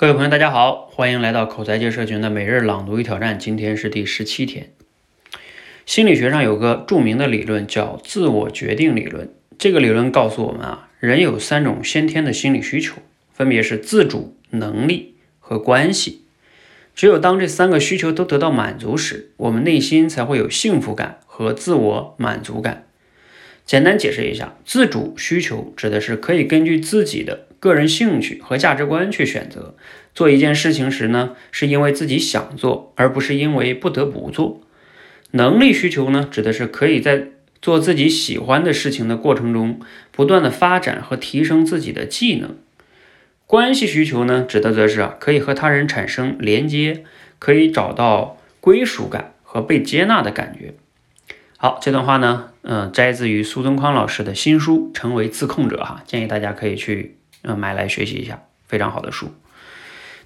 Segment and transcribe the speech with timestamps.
[0.00, 3.36] 各位朋友，大家好，欢迎来到口才界社群的每日朗读与挑战。
[3.36, 4.70] 今天是第十七天。
[5.86, 9.28] 心理学上有个著名的理论叫自我决定理论。
[9.58, 12.98] 这个理论告诉我们啊，人有三种先天的心理需求，
[13.32, 16.22] 分别是自主、能力和关系。
[16.94, 22.86] 只有当这三个需求都得到满足时，我们内心才会有幸福感和自我满足感。
[23.66, 29.74] 简单解释一下，自主需求指的是可以根据自己的个人兴趣和价值观去选择
[30.14, 34.60] 做一件事情时呢，是因为自己想做，而不是因为不得不做。
[35.32, 37.28] 能力需求呢，指的是可以在
[37.60, 42.56] 做自己喜欢的事情的过程中，不断的发展和提升自己的技能。
[43.46, 47.02] 关系需求呢，指的则是啊，可以和他人产生连接，
[47.38, 50.74] 可以找到归属感和被接纳的感觉。
[51.56, 59.28] 好，这段话呢，嗯，摘自于苏东康老师的新书《成为自控者》哈，建议大家可以去嗯买来学习一下，非常好的书。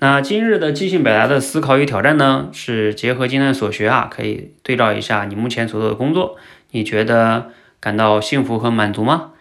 [0.00, 6.36] 那今日的即兴表达的思考与挑战呢，是结合今天的所学啊，可以对照一下你目前所做的工作，
[6.70, 9.32] 你觉得感到幸福和满足吗？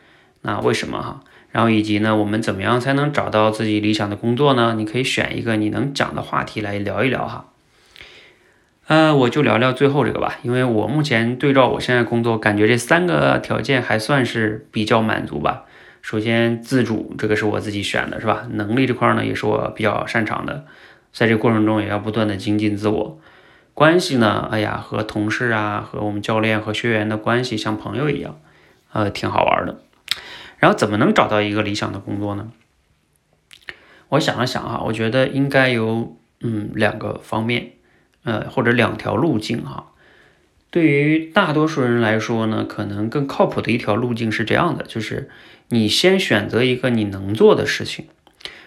[0.41, 1.21] 那为什么哈？
[1.51, 4.73] 然后以及呢，我们怎么样才能找到自己理想的工作呢？
[4.77, 7.45] 你可以选一个你能讲的话题来聊一聊哈。
[8.87, 15.65] 呃，我就聊聊最后这个吧，因为我目前对照我现在工作，感觉这三个条件还算是比较满足吧。
[16.07, 18.47] 首先，自主这个是我自己选的，是吧？
[18.51, 20.65] 能力这块呢，也是我比较擅长的，
[21.11, 23.19] 在这过程中也要不断的精进自我。
[23.73, 28.39] 关系呢，哎呀，和同事啊，和我们教练和学员的关系像朋友一样，
[28.93, 29.81] 呃，挺好玩的。
[30.59, 32.53] 然后怎么能找到一个理想的工作呢？
[34.07, 37.73] 我想了想哈，我觉得应该有嗯两个方面。
[38.23, 39.87] 呃，或者两条路径哈。
[40.69, 45.29] 对于大多数人来说呢，可能更靠谱的一条路径是这样的，就是
[45.69, 48.05] 你先选择一个你能做的事情，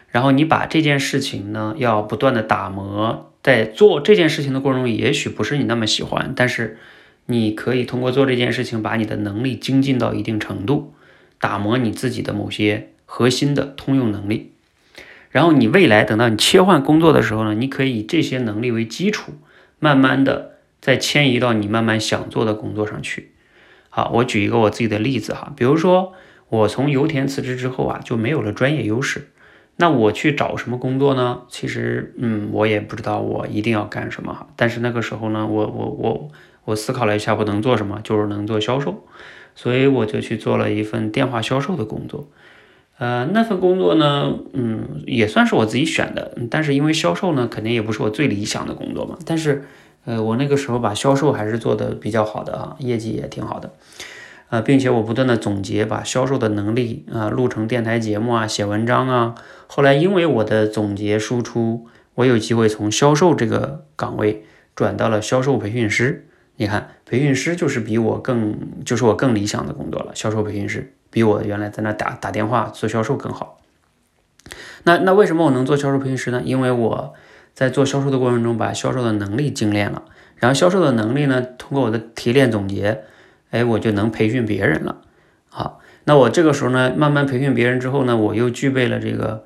[0.09, 6.79] 然后你把这件事情呢要不断的打磨，在做这件事情的过程中，也许不是你那么喜欢，但是
[7.27, 10.95] 你可以通过做这件事情，把你的能力精进到一定程度，
[11.39, 14.53] 打磨你自己的某些核心的通用能力，
[15.31, 19.33] 然后你未来等到你切换工作的时候呢，你可以以这些能力为基础。
[19.83, 20.50] 慢慢的
[20.81, 23.33] 再迁移到你慢慢想做的工作上去。
[23.89, 26.13] 好，我举一个我自己的例子哈，比如说
[26.49, 29.31] 我从油田辞职之后啊，就没有了专业优势，
[29.77, 31.43] 那我去找什么工作呢？
[31.49, 34.49] 其实，嗯，我也不知道我一定要干什么哈。
[34.57, 36.29] 但是那个时候呢，我我我
[36.65, 39.07] 我思考了一下，我能做什么，就是能做销售，
[39.55, 42.29] 所以我就去做了一份电话销售的工作。
[42.99, 49.19] 呃，那份工作呢，嗯，也算是我自己选的，但是因为销售呢，肯定也不是我最理想的工作嘛。
[49.25, 49.65] 但是，
[50.05, 53.73] 呃，我那个时候把销售还是做的比较好的啊，业绩也挺好的，
[54.49, 59.35] 呃，并且我不断的总结，把销售的能力啊录成电台节目啊，写文章啊。
[59.67, 64.45] 后来因为我的总结输出，我有机会从销售这个岗位
[64.75, 66.27] 转到了销售培训师。
[66.57, 70.93] 你看，培训师就是比我更，就是我更理想的工作了，销售培训师。
[71.11, 73.59] 比我原来在那打打电话做销售更好。
[74.85, 76.43] 那那为什么我能做销售培训师呢？
[76.45, 77.15] 因为我
[77.55, 80.03] 在做销售的过程中，把销售的能力精炼了。
[80.37, 83.03] 然后销售的能力呢，通过我的提炼总结，
[83.51, 85.03] 哎，我就能培训别人了。
[85.51, 89.45] 好，那我这个时候呢，慢慢培训别人之后呢，我又具备了这个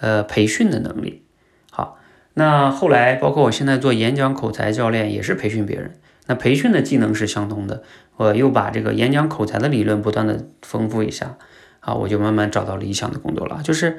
[0.00, 1.22] 呃培训的能力。
[1.70, 1.98] 好，
[2.34, 5.94] 那后来包括我现在做演讲口才教练，也是培训别人。
[6.26, 7.82] 那培训的技能是相通的，
[8.16, 11.36] 我又把这个演讲口才的理论不断的丰富一下，
[11.80, 13.60] 啊，我就慢慢找到理想的工作了。
[13.62, 13.98] 就是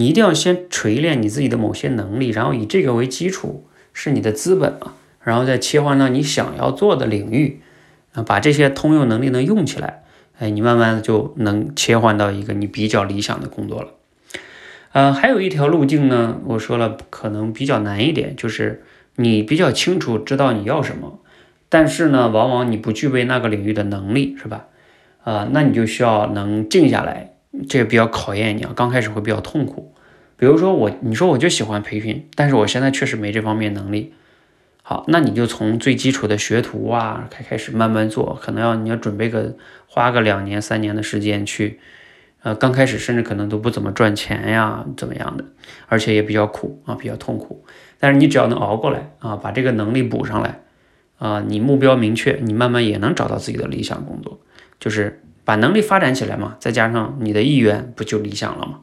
[0.00, 7.60] 你一定要先锤炼你自己的某些能力，然后以这个为基础，是你的资本嘛，然后再切换到你想要做的领域，
[8.14, 10.02] 啊，把这些通用能力能用起来，
[10.38, 13.88] 哎，你慢慢的就能切换到一个你比较理想的工作了。
[14.92, 18.82] 呃，还有一条路径呢，我说了可能比较难一点，就是
[19.16, 21.18] 你比较清楚知道你要什么。
[21.68, 24.64] 但是呢，往往你不具备那个领域的能力，是吧？
[25.24, 27.34] 啊，那你就需要能静下来，
[27.68, 28.72] 这个比较考验你啊。
[28.74, 29.94] 刚开始会比较痛苦。
[30.36, 34.14] 比如说我，你说我就喜欢培训，但是我现在确实没这方面能力。
[34.82, 39.54] 好，那你就从最基础的学徒啊开开始慢慢做，可能要你要准备个
[39.86, 41.78] 花个两年三年的时间去，
[42.42, 45.44] 呃，刚开始甚至可能都不怎么赚钱呀，怎么样的，
[45.86, 47.64] 而且也比较苦啊，比较痛苦。
[47.98, 50.60] 但是你只要能熬过来啊，把这个能力补上来。
[51.18, 54.40] 啊，你目标明确，你慢慢也能找到自己的理想工作，
[54.78, 58.78] 就是把能力发展起来嘛，再加上你的意愿，不就理想了吗？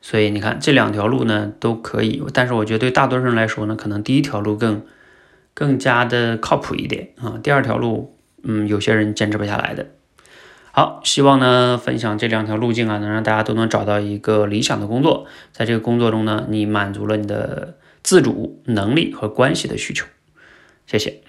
[0.00, 4.86] 所以你看这两条路呢都可以，但是我觉得对大多数人来说呢，可能第一条路更
[5.52, 8.14] 更加的靠谱一点啊，第二条路，
[8.44, 9.88] 嗯，有些人坚持不下来的。
[10.70, 11.00] 好。
[11.02, 20.06] 希望呢分享这两条路径啊，能让大家都能找到一个理想的工作，在这个工作中呢，你满足了你的自主能力和关系的需求。
[20.86, 21.20] 谢谢。